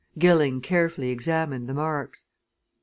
[0.17, 2.25] Gilling carefully examined the marks.